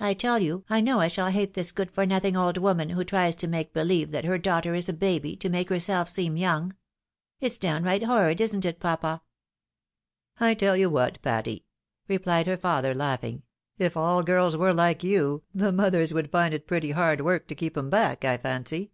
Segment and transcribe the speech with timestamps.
[0.00, 3.04] I tell you, I know I shall hate this good for nothing old woman, who
[3.04, 6.74] tries to make believe that her daughter is a baby, to make herself seem young.
[7.38, 9.20] It's down right horrid, isn't it, papa?"
[10.40, 11.66] "I teU you what, Patty,"
[12.08, 13.42] replied her father, laughing;"
[13.86, 17.54] if aU girls were like you, the mothers would find it pretty hard work to
[17.54, 18.92] keep 'em back, I fancy.